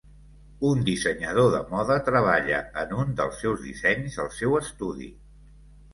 [0.69, 5.15] Un dissenyador de moda treballa en un dels seus dissenys al seu estudi.